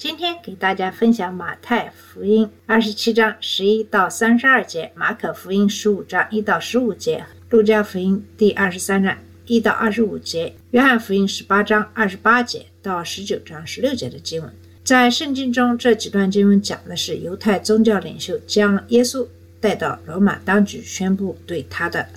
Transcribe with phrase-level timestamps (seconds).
[0.00, 14.50] 今天给大家分享马太福音二十七章十一到三十二节，马可福音十五章一到十五节，路加福音第二十三章一到二十五节，约翰福音十八章二十八节到十九章十六节的经文。
[14.82, 19.28] 在圣经中，这几段经文讲的是犹太宗教领袖将耶稣
[19.60, 22.08] 带到罗马当局，宣布对他的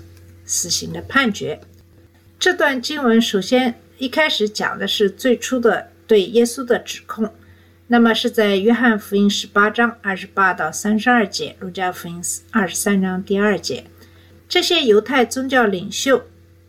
[0.46, 1.60] 死刑的判决。
[2.40, 7.30] 这段经文首先一开始讲的是最初的对耶稣的指控，
[7.94, 12.20] 那么是在约翰福音十八章二十八到三十二节，路加福音
[12.50, 13.84] 二十三章第二节。
[14.50, 16.24] 这些犹太宗教领袖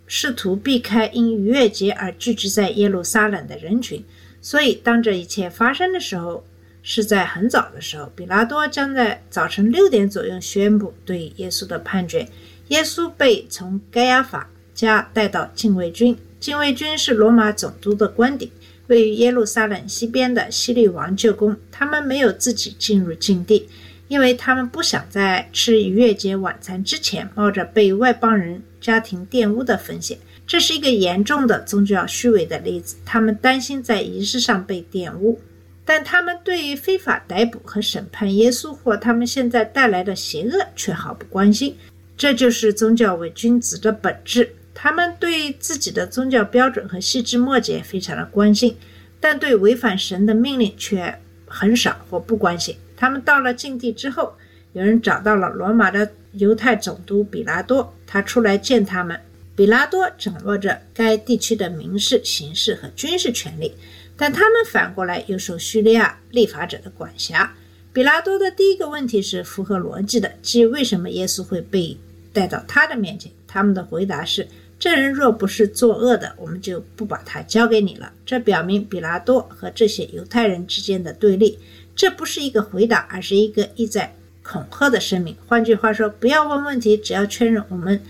[0.07, 4.05] 试图避开因逾越节而聚集在耶路撒冷的人群，
[4.43, 6.45] 所以当这一切发生的时候，
[6.83, 12.29] 是在很早的时候，比拉多将在早晨六点左右宣布对耶稣的判决。
[12.69, 18.53] 耶稣被从盖亚法家带到禁卫军，禁卫军是罗马总督的官邸，
[18.87, 21.57] 位于耶路撒冷西边的希律王旧宫。
[21.71, 23.69] 他们没有自己进入禁地，
[24.09, 30.19] 因为他们不想在吃逾越节晚餐之前冒着被外邦人家庭玷污的风险。
[30.47, 35.41] 这是一个严重的宗教虚伪的例子，他们担心在仪式上被玷污。
[35.87, 41.77] 但他们对于非法逮捕和审判耶稣或他们现在带来的邪恶却毫不关心。
[42.17, 44.55] 这就是宗教伪君子的本质。
[44.75, 48.77] 他们对自己的宗教标准和细枝末节非常的关心，
[49.21, 52.77] 但对违反神的命令却很少或不关心。
[52.97, 54.35] 他们到了境地之后，
[54.73, 59.19] 有人找到了罗马的犹太总督比拉多，他出来见他们。
[59.57, 63.73] 比拉多掌握着该地区的民事、刑事和军事权力，
[64.17, 67.55] 但他们反过来又受叙利亚立法者的管辖。
[67.93, 71.97] 比拉多的第一个问题是符合逻辑的，即为什么耶稣会被
[72.33, 73.31] 带到他的面前？
[73.47, 74.49] 他们的回答是：
[74.79, 78.13] 这人若不是作恶的，我们就不把他交给你了。
[78.27, 81.59] 这表明比拉多和这些犹太人之间的对立。
[81.97, 85.37] 这不是一个回答，而是一个意在恐吓的声明。
[85.47, 88.01] 换句话说，不要问问题，只要确认我们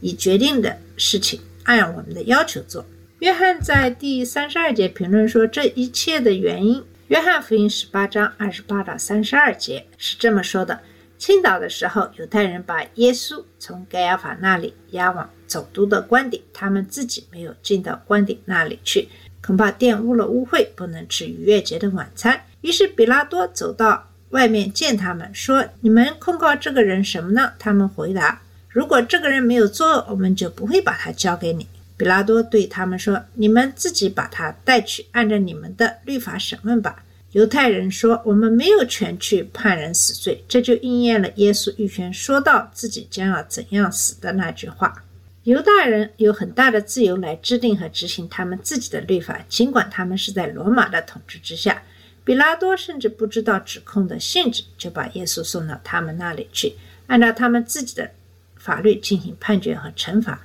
[0.00, 2.84] 已决定的事情，按我们的要求做。
[3.20, 6.82] 约翰在第三十二节评论说，这一切的原因。
[7.08, 10.80] 约翰福音十八章二十八到三十二节是这么说的：
[11.18, 19.08] 青岛的时候，犹太人把耶稣从该亚法那里押往总督的官邸，他们自己没有进到官邸那里去，
[19.42, 22.40] 恐怕玷污了污秽，不能吃逾越节的晚餐。
[22.60, 37.04] 于是比拉多走到外面见他们，说：“你们控告这个人什么呢？”他们回答：“如果这个人没有作恶，我们就不会把他交给你。”比拉多对他们说：“你们自己把他带去，按照你们的律法审问吧。”
[37.34, 45.02] 犹太人说：“我们没有权去判人死罪。”这就应验了耶稣预先说到自己将要怎样死的那句话。
[45.42, 51.82] 犹大人有很大的自由来制定和执行他们自己的律法，尽管他们是在罗马的统治之下。
[52.22, 56.74] 比拉多甚至不知道指控的性质，就把耶稣送到他们那里去，
[57.08, 58.08] 按照他们自己的
[58.54, 60.40] 法律进行判决和惩罚。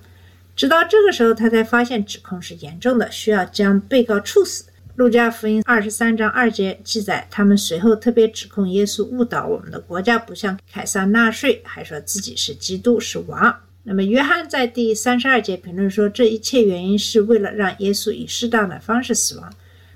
[0.55, 4.65] 直到这个时候，他才发现指控是严重的，需要将被告处死。
[4.95, 13.61] 路加福音二十三章二节记载，他们随后特别指控耶稣误导我们的国家不向凯撒纳税，还说自己是基督是王。
[13.83, 19.53] 那么，约翰在第三十二节评论说，这一切原因是为了让耶稣以适当的方式死亡。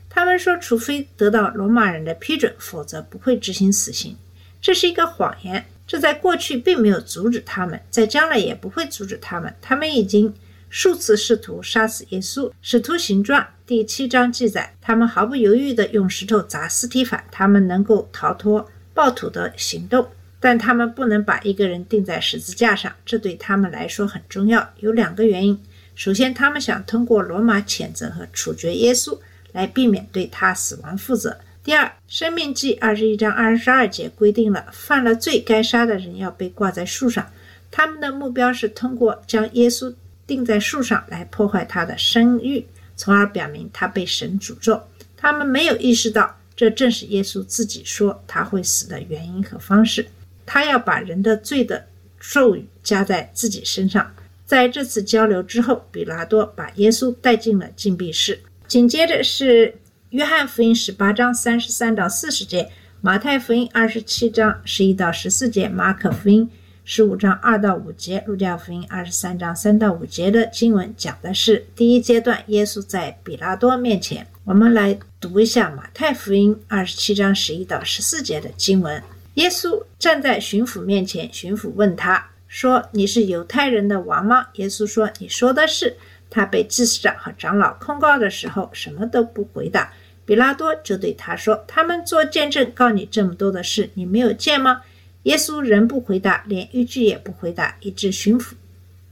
[0.09, 4.16] 他们说，除非得到罗马人的批准，否则不会执行死刑。
[4.62, 9.53] 这是一个谎言，这在过去并没有阻止他们，在将来也不会阻止他们。
[9.62, 10.34] 他们已经
[10.73, 12.51] 数次试图杀死耶稣。
[12.59, 20.09] 使徒行传第七章记载，他们毫不犹豫地用石头砸斯提凡，他们能够逃脱暴徒的行动，
[20.40, 24.67] 但他们不能把一个人钉在十字架上，这对他们来说很重要。
[24.79, 25.61] 有两个原因：
[25.93, 29.19] 首先，他们想通过罗马谴责和处决耶稣。
[29.52, 31.37] 来避免对他死亡负责。
[31.64, 37.29] 第二，《生命记》二十一章二十二节规定了，犯了罪该杀的人要被挂在树上。
[37.69, 39.93] 他们的目标是通过将耶稣
[40.25, 42.66] 钉在树上来破坏他的声誉，
[42.96, 44.81] 从而表明他被神诅咒。
[45.17, 50.08] 他们没有意识到，这正是耶稣自己说他会死的原因和方式。
[50.46, 51.87] 他要把人的罪的
[52.20, 54.14] 咒语加在自己身上。
[54.46, 58.41] 在这次交流之后，比拉多把耶稣带进了禁闭室。
[58.67, 59.76] 紧接着是
[60.09, 62.69] 约翰福音十八章三十三到四十节，
[63.02, 66.49] 马太福音二十七章十一到十四节，马可福音
[66.85, 74.28] 十五章二到五节，路加福音二十三章三到五节的经文讲的是第一阶段，耶稣在比拉多面前。
[74.44, 79.02] 我们来读一下马太福音二十七章十一到十四节的经文。
[79.35, 85.96] 耶稣站在巡抚面前，巡抚问他说：“你是犹太人的王吗？”耶稣说：“你说的是。”
[86.29, 89.94] 他被祭司长和长老控告的时候，什么都不回答。
[90.26, 94.82] 比拉多就对他说：“他们做见证告你这么多的事，你没有见吗？”
[95.23, 98.53] 耶稣仍不回答，连一句也不回答，以致巡抚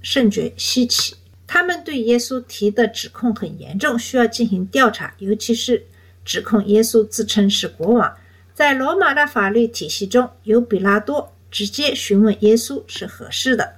[0.01, 1.15] 甚觉稀奇。
[1.47, 5.85] 他们对耶稣提的指控很严重，需要进行调查，尤其是
[6.23, 8.15] 指控耶稣自称是国王。
[8.53, 13.75] 在罗马的法律体系中，由比拉多直接询问耶稣是合适的，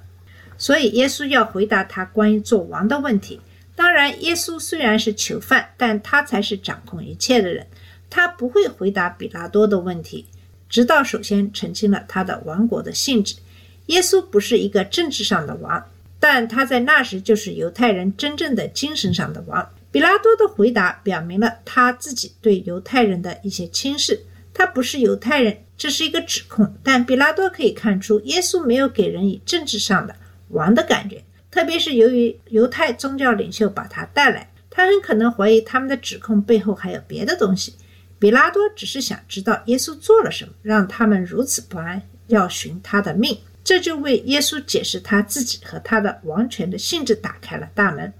[0.58, 3.40] 所以耶稣要回答他关于做王的问题。
[3.76, 7.66] 当然，耶稣虽然是囚犯，但他才是掌控一切的人，
[8.10, 10.26] 他不会回答比拉多的问题。
[10.68, 13.36] 直到首先澄清了他的王国的性质，
[13.86, 15.84] 耶稣不是一个政治上的王，
[16.18, 19.70] 但他在那时就是犹太人真正的精神上的王。
[19.90, 26.74] 比拉多的回答表明了他自己对犹太人的一些轻视，他不是犹太人，这是一个指控。
[26.82, 30.16] 但比拉多可以看出，耶稣没有给人以政治上的
[30.48, 37.74] 王的感觉，特别是由于犹太宗教领袖把他带来，他很可能怀疑他们的指控背后还有别的东西。
[38.24, 43.38] 比拉多只是想知道耶稣做了什么，让他们如此不安，要寻他的命。
[43.62, 48.10] 这就为耶稣解释他自己和他的王权的性质打开了大门。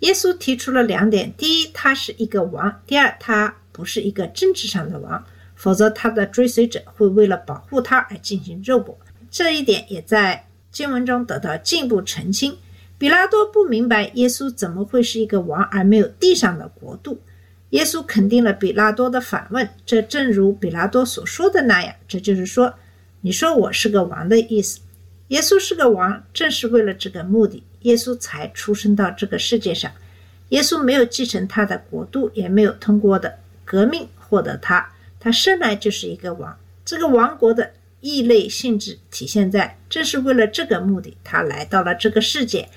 [0.00, 5.24] 耶稣提出了两点：第一，他是一个王；第二，他不是一个政治上的王，
[5.54, 8.98] 否则他的追随者会为了保护他而进行肉搏。
[9.30, 12.58] 这一点也在经文中得到进一步澄清。
[12.98, 17.20] 比拉多不明白耶稣怎么会是一个王而没有地上的国度。
[17.72, 22.74] 耶稣肯定了比拉多的反问，这正如比拉多所说的那样，这就是说，
[23.22, 24.80] 你说我是个王的意思。
[25.28, 29.90] 耶稣是个王，正是为了这个目的，耶稣才出生到这个世界上。
[30.50, 36.54] 耶稣没有继承他的国度，也没有通过的革命获得他，他生来就是一个王。
[36.84, 37.72] 这个王国的
[38.02, 42.68] 异类性质体现在，正是为了这个目的，他来到了这个世界。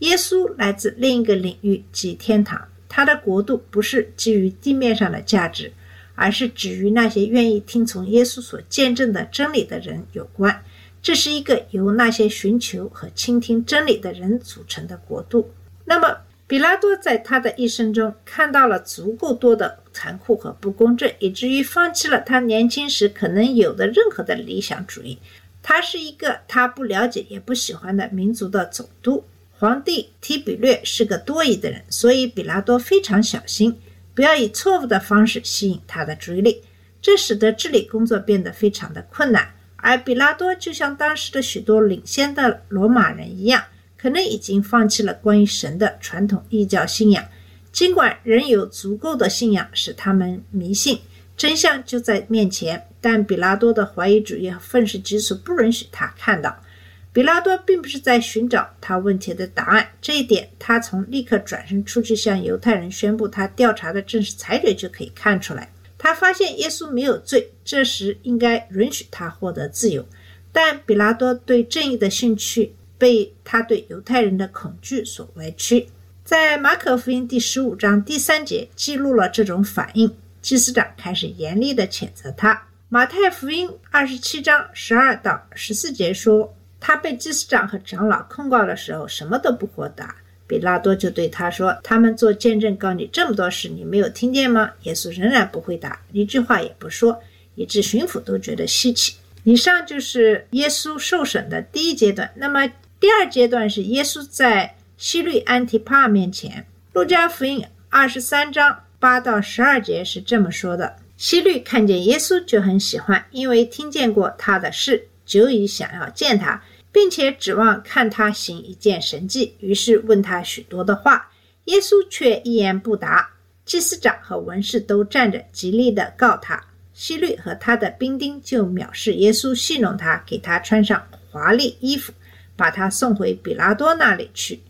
[0.00, 2.66] 耶稣来自另一个领域，即天堂。
[2.90, 5.72] 他的国度不是基于地面上的价值，
[6.16, 10.62] 而是只与那些愿意听从耶稣所见证的真理的人有关。
[11.00, 15.50] 这是一个由那些寻求和倾听真理的人组成的国度。
[15.86, 25.16] 那么，比拉多在他的一生中看到了足够多的残酷和不公正，以至于放弃了他年轻时可能有的任何的理想主义。
[25.62, 29.24] 他是一个他不了解也不喜欢的民族的总督。
[29.60, 33.78] 皇帝提比略是个多疑的人，所以比拉多非常小心，
[34.14, 36.62] 不要以错误的方式吸引他的注意力，
[37.02, 39.52] 这使得治理工作变得非常的困难。
[39.76, 43.62] 而比拉多就像当时的许多领先的罗马人一样，
[43.98, 47.22] 可能已经放弃了关于神的传统异教信仰，
[47.70, 51.00] 尽管仍有足够的信仰使他们迷信，
[51.36, 56.62] 真相就在面前，但比拉多的怀疑主义和愤世嫉俗不允许他看到。
[57.12, 65.68] 比拉多并不是在寻找他问题的答案，这一点他从立刻转身出去向犹太人宣布他调查的正式裁决就可以看出来。
[65.98, 70.06] 他发现耶稣没有罪，这时应该允许他获得自由。
[70.52, 75.88] 但比拉多对正义的兴趣被他对犹太人的恐惧所歪曲。
[76.24, 82.68] 在马可福音第十五章第三节记录了这种反应，祭司长开始严厉地谴责他。
[82.88, 86.54] 马太福音二十七章十二到十四节说。
[86.80, 90.16] 他被祭司长和长老控告的时候，什么都不回答。
[90.46, 97.22] 比拉多就对他说：“他们做见证告你这么多事，你没有听见吗？”耶稣仍然不回答，一句话也不说，
[97.54, 99.14] 以致巡抚都觉得稀奇。
[99.44, 102.28] 以上就是耶稣受审的第一阶段。
[102.34, 102.66] 那么
[102.98, 106.66] 第二阶段是耶稣在西律安提帕面前。
[106.94, 116.60] 路加福音二十三章八到十二节是这么说的：西律看见耶稣就很喜欢，因为听见过他的事，久已想要见他。
[116.92, 121.30] 并且指望看他行一件神迹，于是问他许多的话，
[121.66, 123.30] 耶稣却一言不答。
[123.64, 126.60] 祭司长和文士都站着，极力的告他。
[126.92, 132.12] 希律和他的兵丁就藐视耶稣，戏弄他，给他穿上华丽衣服，
[132.56, 134.60] 把他送回比拉多那里去。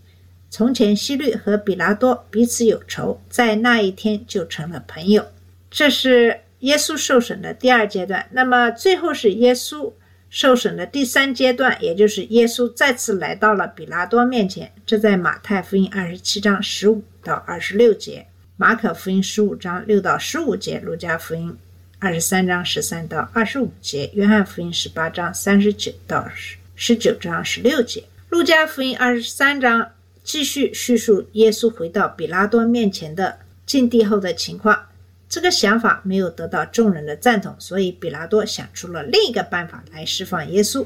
[0.51, 5.27] 从前希律和比拉多彼此有仇，在那一天就成了朋友。
[5.71, 8.29] 这是耶稣受审的第二阶段。
[8.33, 9.93] 那么最后是耶稣。
[10.31, 14.73] 受审的第三阶段，也就是耶稣再次来到了比拉多面前。
[14.87, 18.25] 这在马太福音二十七章十五到二十六节，
[18.57, 21.55] 马可福音十五章六到十五节，路加福音
[21.99, 28.05] 二十三章十三到二十五节，约翰福音十八章三十九到十十九章十六节。
[28.29, 29.91] 路加福音二十三章
[30.23, 34.81] 继续叙述耶稣回到比拉多面前的境地后的情况。
[35.31, 40.85] 这个想法没有得到众人的赞同，所以比拉多想出了另一个办法来释放耶稣，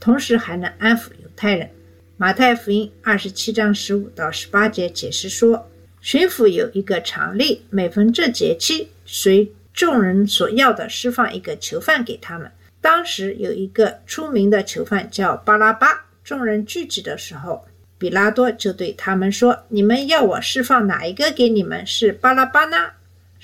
[0.00, 1.70] 同时还能安抚犹太人。
[2.16, 5.70] 马太福音二十七章十五到十八节解释说，
[6.00, 12.50] 巡抚有一个常例，每逢这节期，随众人所要的释放一个囚犯给他们。
[12.80, 16.06] 当时有一个出名的囚犯叫巴拉巴。
[16.24, 17.64] 众人聚集的时候，
[17.96, 21.86] 比拉多就对他们说：“你们要我释放哪一个给你们？
[21.86, 22.90] 是巴拉巴呢，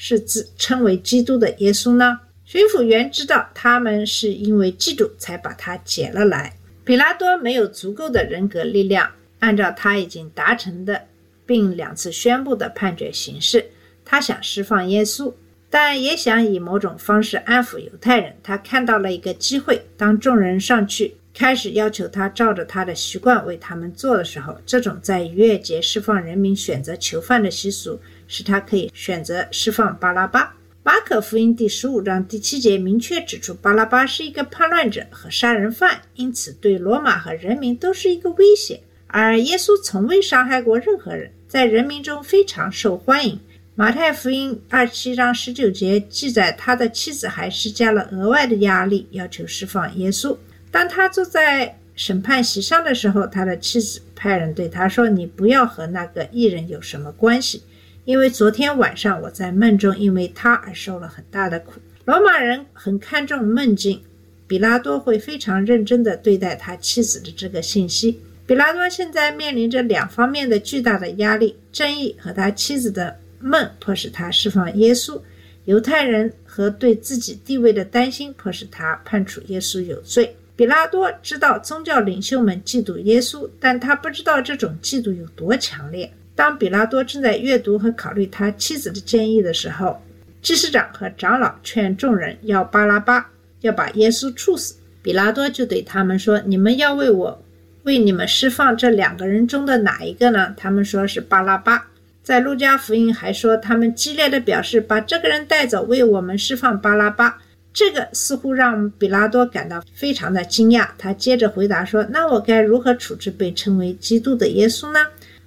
[0.02, 6.56] 是自称为基督的耶稣呢？”巡抚员知道他们是因为嫉妒才把他解了来。
[6.84, 11.02] 比拉多没有足够的人格力量，按照他已经达成的
[11.44, 13.66] 并两次宣布的判决形式，
[14.02, 15.34] 他想释放耶稣，
[15.68, 18.34] 但也想以某种方式安抚犹太人。
[18.42, 21.14] 他看到了一个机会，当众人上去。
[21.32, 30.54] 开始要求他照着他的习惯为他们做的时候，这种在逾越节释放人民选择囚犯的习俗，使他可以选择释放巴拉巴。
[30.84, 38.80] 马可福音第十五章第七节明确指出，巴拉巴是一个叛乱者和杀人犯，因此对罗马和人民都是一个威胁。
[39.08, 43.38] 而耶稣从未伤害过任何人，在人民中非常受欢迎。
[43.74, 50.36] 马太福音二七章十九节记载，他的妻子还施加了额外的压力，要求释放耶稣。
[50.70, 57.62] 当他坐在审判席上的时候，他的妻子派人对他说：“你不要和那个艺人有什么关系，
[58.10, 64.02] 因为昨天晚上我在梦中因为他而受了很大的苦。”罗马人很看重梦境，
[64.48, 68.20] 比拉多会非常认真地对待他妻子的这个信息。
[68.48, 75.20] 比拉多现在面临着两方面的巨大的压力：正义和他妻子的梦迫使他释放耶稣；
[75.66, 80.34] 犹太人和对自己地位的担心迫使他判处耶稣有罪。
[80.56, 86.12] 比拉多知道宗教领袖们嫉妒耶稣，但他不知道这种嫉妒有多强烈。
[86.34, 90.00] 当比拉多正在阅读和考虑他妻子的建议的时候，
[90.40, 94.76] 祭司长和长老劝众人要巴拉巴，要把耶稣处死。
[95.02, 97.42] 比拉多就对他们说：“你们要为我
[97.84, 101.88] 为你们释放这两个人中的哪一个呢？”他们说是巴拉巴。
[102.22, 107.38] 在路加福音还说，他们激烈的表示把这个人带走，为我们释放巴拉巴。
[107.72, 110.88] 这个似乎让比拉多感到非常的惊讶。
[110.98, 115.00] 他接着回答说：“那我该如何处置被称为基督的耶稣呢？”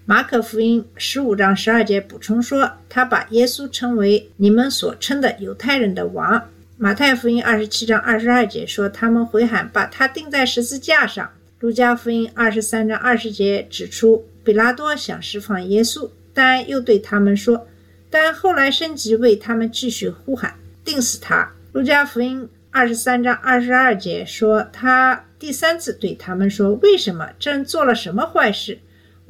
[0.06, 11.30] 马可福音十五章十二节补充说：“他把耶稣称为你们所称的犹太人的王。”马太福音二十七章二十二节说：“他们回喊，把他钉在十字架上。”
[11.60, 17.66] 路加福音二十三章二十节指出，比拉多想释放耶稣，但又对他们说
[18.12, 28.78] ：“但后来升级为他们继续呼喊，钉死他。”路加福音二十三章二十二节说，他第三次对他们说：“为什么朕做了什么坏事？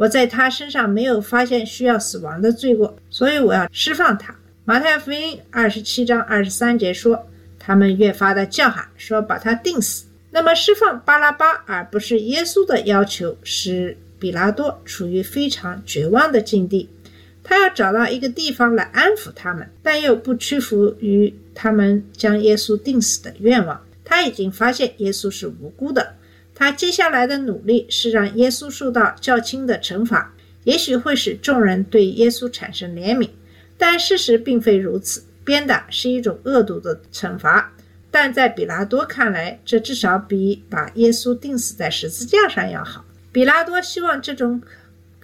[0.03, 7.25] 我在他身上没有发现需要死亡的罪过，所以我要释放他。”马太福音二十七章二十三节说，
[7.57, 16.89] 他们越发的叫喊说：“把他钉死。”那么，释放巴拉巴而不是耶稣的要求，使比拉多处于非常绝望的境地。
[17.41, 23.81] 他要找到一个地方来安抚他们，但又不屈服于他们将耶稣钉死的愿望。
[24.03, 26.15] 他已经发现耶稣是无辜的，
[26.55, 30.33] 他接下来的努力是让耶稣受到较轻的惩罚，
[30.63, 33.29] 也许会使众人对耶稣产生怜悯。
[33.77, 37.73] 但事实并非如此，鞭打是一种恶毒的惩罚，
[38.11, 43.03] 但在比拉多看来，这至少比把耶稣钉死在十字架上要好。
[43.31, 44.61] 比拉多希望这种。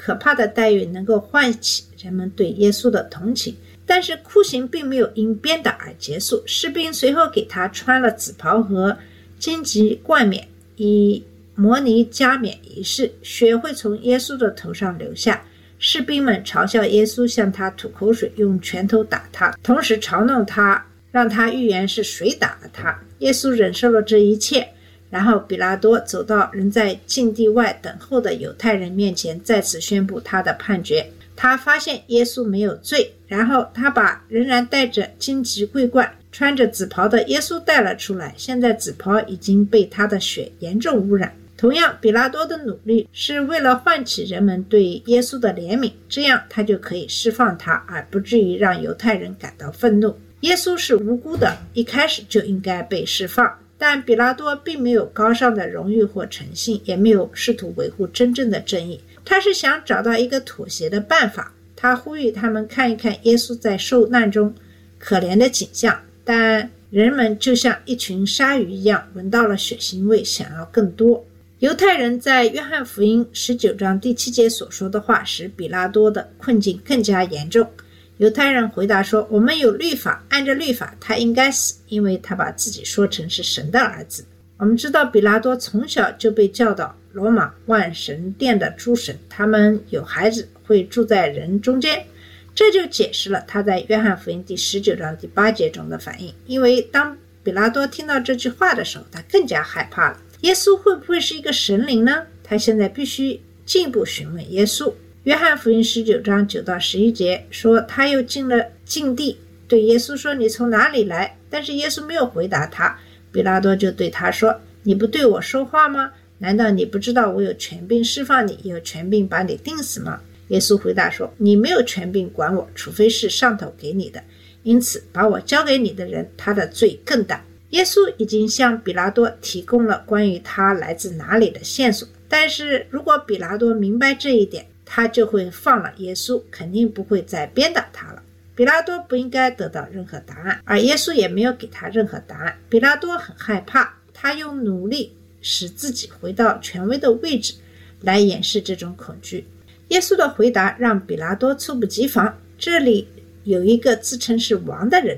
[0.01, 3.53] 可怕的待遇能够唤起人们对耶稣的同情，
[3.86, 6.41] 但是酷刑并没有因鞭打而结束。
[6.45, 8.98] 士兵随后给他穿了紫袍和
[9.38, 10.48] 荆棘冠冕，
[10.79, 11.24] 以
[11.55, 13.12] 模拟加冕仪式。
[13.21, 15.43] 血会从耶稣的头上流下，
[15.77, 22.98] 士兵们嘲笑耶稣，向他吐口水，用拳头打他，同时嘲弄他，让他预言是谁打了他。
[23.19, 24.67] 耶稣忍受了这一切。
[25.09, 31.12] 然后，比拉多走到仍在禁地外等候的犹太人面前，再次宣布他的判决。
[31.41, 38.34] 他发现耶稣没有罪，然后他把仍然戴着荆棘桂冠、穿着紫袍的耶稣带了出来。
[38.36, 41.34] 现在紫袍已经被他的血严重污染。
[41.55, 50.17] 同样，比拉多的努力是为了唤起人们对耶稣的怜悯，这样他就可以释放他，而不至于让犹太人感到愤怒。
[50.41, 53.58] 耶稣是无辜的，一开始就应该被释放。
[53.77, 59.00] 但比拉多并没有高尚的荣誉或诚信，也没有试图维护真正的正义。
[59.29, 61.53] 他是想找到一个妥协的办法。
[61.75, 64.55] 他呼吁他们看一看耶稣在受难中
[64.98, 71.24] 可怜的景象，但人们就像一群鲨鱼一样，闻到了血腥味，想要更多。
[71.59, 77.69] 犹太人在约翰福音十九章第七节所说的话，使比拉多的困境更加严重。
[78.17, 84.25] 犹太人回答说：“我们有律法，按照律法，他应该死，因为他把自己说成是神的儿子。”
[84.59, 92.05] 我们知道，比拉多从小就被教导罗马万神殿的诸神，他们有孩子会住在人中间，
[92.53, 96.33] 这就解释了他在约翰福音第十九章第八节中的反应。
[96.45, 100.19] 因为当比拉多听到这句话的时候，他更加害怕了。
[100.41, 102.25] 耶稣会不会是一个神灵呢？
[102.43, 104.93] 他现在必须进一步询问耶稣。
[105.23, 109.39] 约翰福音十九章九到十一节说，他又进了禁地，
[109.69, 112.99] 对耶稣说：“你从哪里来？”但是耶稣没有回答他。
[113.31, 116.12] 比拉多就对他说：“你不对我说话吗？
[116.39, 124.24] 难道你不知道我有权柄释放你，有权柄把你定死吗？”耶稣回答说：“你没有权柄管我，除非是上头给你的。
[124.63, 138.24] 因此，把我交给你的人，他的罪更大。”耶稣已经向比拉多提供了关于他来自哪里的线索，但是如果比拉多明白这一点，他就会放了耶稣，肯定不会再鞭打他了。
[138.59, 142.59] 比拉多不应该得到任何答案，而耶稣也没有给他任何答案。
[142.67, 147.53] 比拉多很害怕，他用努力使自己回到权威的位置，
[148.01, 149.47] 来掩饰这种恐惧。
[149.87, 152.37] 耶稣的回答让比拉多猝不及防。
[152.57, 153.07] 这里
[153.45, 155.17] 有一个自称是王的人，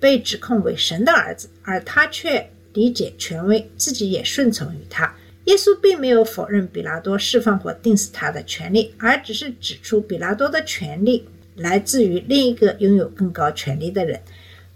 [0.00, 5.14] 被指控为神的儿子，而他却理解权威，自己也顺从于他。
[5.44, 11.28] 耶稣并没有否认比拉多释放或定死他的权利，而只是指出比拉多的权利
[11.58, 14.20] 来自于另一个拥有更高权力的人，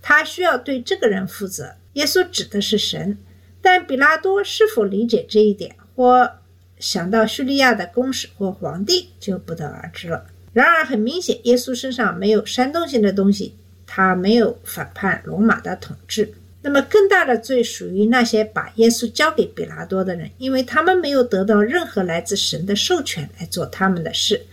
[0.03, 1.75] 他需要对这个人负责。
[1.95, 3.19] 耶稣指的是神，
[3.61, 6.31] 但比拉多是否理解这一点，或
[6.79, 10.27] 想到叙利亚的公使或皇帝，就不得而知了。
[10.53, 13.55] 然而，很明显，耶稣身上没有煽动性的东西，
[13.87, 16.35] 他没有反叛罗马的统治。
[16.62, 24.45] 那么，更大的罪属于那些把耶稣交给比拉多的人，因为他们没有得到任何来自神的授权来做他们的事。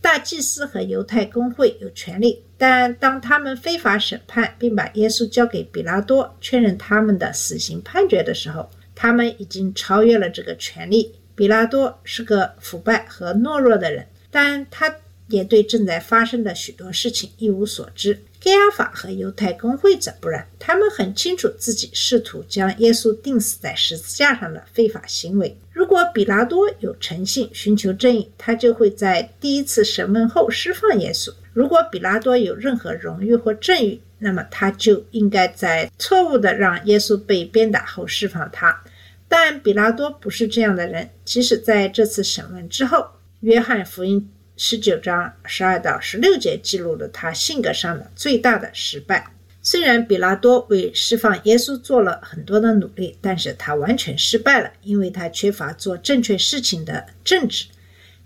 [0.00, 11.14] 大祭司和犹太公会有权利，但当他们非法审判并把耶稣交给比拉多，确认他们的死刑判决的时候，他们已经超越了这个权利。
[11.34, 14.94] 比拉多是个腐败和懦弱的人，但他
[15.28, 18.18] 也对正在发生的许多事情一无所知。
[18.42, 25.58] 盖亚法和犹太公会则不然，他们很清楚自己试图将耶稣钉死在十字架上的非法行为。
[25.70, 38.82] 如果比拉多有诚信，寻求正义，他就会在第一次审问后释放耶稣；如果比拉多有任何荣誉或正义，那么他就应该在错误的让耶稣被鞭打后释放他。
[39.28, 43.06] 但比拉多不是这样的人，即使在这次审问之后，
[43.40, 44.30] 约翰福音。
[44.62, 49.32] 十九章十二到十六节记录了他性格上的最大的失败。
[49.62, 57.68] 虽然比拉多为释放耶稣做了很多的努力，但是他完全失败了，因为他缺乏做正确事情的正直。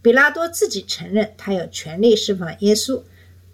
[0.02, 3.04] 比拉多自己承认他有权利释放耶稣，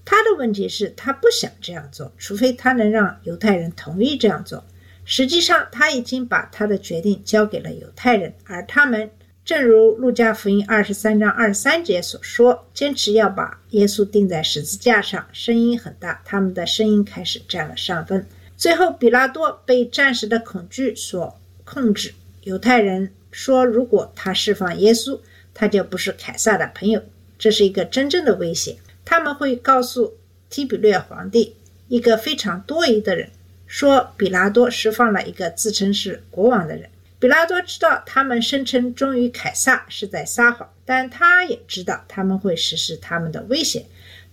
[0.06, 4.64] 他的问题是，他不想这样做，除非他能让犹太人同意这样做。
[5.04, 9.10] 实际上，他已经把他的决定交给了犹太人，而他们。
[9.50, 18.24] 正如路加福音二十三章二十三节所说，坚持要把耶稣钉在十字架上，声音很大，他们的声音开始占了上风。
[18.56, 22.14] 最后，比拉多被暂时的恐惧所控制。
[22.44, 25.18] 犹太人说，如果他释放耶稣，
[25.52, 27.02] 他就不是凯撒的朋友，
[27.36, 28.76] 这是一个真正的威胁。
[29.04, 30.14] 他们会告诉
[30.48, 31.56] 提比略皇帝，
[31.88, 33.30] 一个非常多疑的人，
[33.66, 36.88] 说比拉多释放了一个自称是国王的人。
[37.20, 43.84] 比拉多知道他们声称忠于凯撒是在撒谎，但他也知道他们会实施他们的威胁。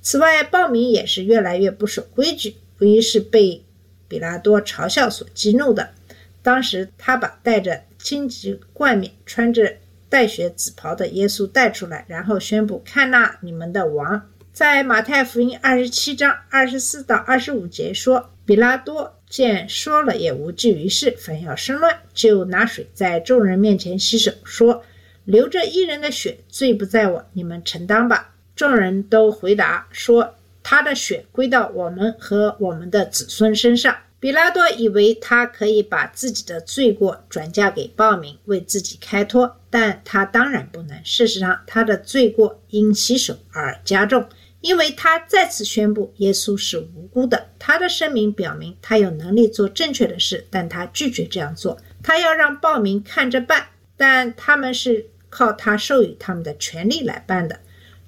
[0.02, 3.66] 此外，暴民也是越来越不守规矩，无疑是被
[4.08, 5.90] 比拉多嘲笑所激怒的。
[6.42, 9.76] 当时，他把戴着荆棘冠冕、穿着
[10.08, 19.17] 带血紫袍的耶稣带出来，然后宣布：“看那你们的王！”在马太福音二十七章二十四到二十五节说，比拉多。
[19.30, 24.84] 见说了也无济于事，反要生乱，就拿水在众人面前洗手，说
[25.26, 41.00] ：“流着一人的血，罪不在我，你们承担吧。”众人都回答说：“他的血归到我们和我们的子孙身上。”比拉多以为他可以把自己的罪过转嫁给暴民，为自己开脱，但他当然不能。
[41.06, 44.28] 事实上，他的罪过因洗手而加重。
[44.62, 51.78] 因为他再次宣布耶稣是无辜的，他的声明表明他有能力做正确的事，但他拒绝这样做。
[52.02, 57.60] 他要让暴民看着办，但他们是靠他授予他们的权利来办的。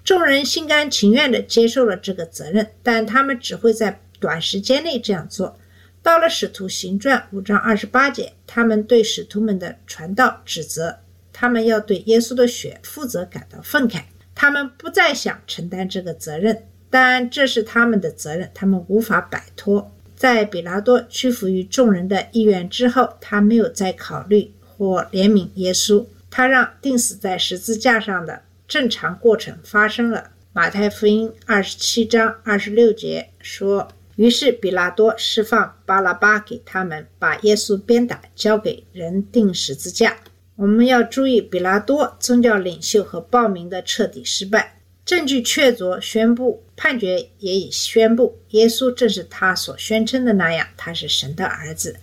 [0.03, 5.57] 众人心甘情愿地接受了这个责任，但他们只会在短时间内这样做。
[6.01, 10.99] 到了使徒行传五章二十八节，他们对使徒们的传道指责。
[11.31, 14.03] 他们要对耶稣的血负责感到愤慨，
[14.41, 19.91] 他们不再想承担这个责任，但这是他们的责任，他们无法摆脱。
[20.15, 30.31] 在比拉多屈服于众人的意愿之后，他没有再考虑或怜悯耶稣，他让钉死在十字架上的正常过程发生了。
[30.53, 40.15] 马太福音二十七章二十六节说：“于是比拉多释放巴拉巴给他们，把耶稣鞭打，交给人钉十字架。”
[40.59, 44.81] 我们要注意，比拉多宗教领袖和暴民的彻底失败。
[45.05, 51.95] 证据确凿，宣布判决也已宣布，耶稣正是他所宣称的那样，他是神的儿子，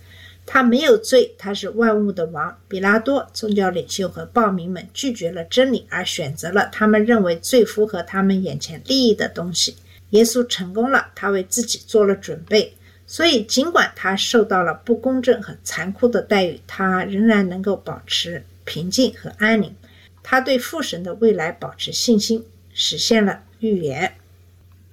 [0.43, 2.57] 他没有罪，他是万物的王。
[2.67, 9.75] 比拉多宗教领袖和暴民们拒绝了真理，而选择了他们认为最符合他们眼前利益的东西。
[10.09, 12.73] 耶稣成功了，他为自己做了准备，
[13.07, 19.73] 所以尽管他受到了不公正和残酷的待遇，他仍然能够保持平静和安宁。
[20.21, 22.45] 他对父神的未来保持信心。
[22.79, 24.13] 实现了预言。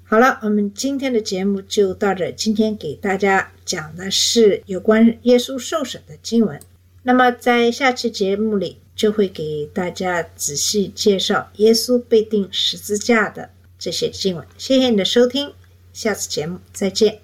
[0.05, 2.33] 好了，我们今天的节目就到这。
[2.33, 6.59] 今天给大家讲的是有关耶稣受审的经文。
[7.03, 14.47] 那么在下期节目里，就会给大家仔细介绍耶稣被钉十字架的这些经文。
[14.57, 15.53] 谢谢你的收听，
[15.93, 17.24] 下次节目再见。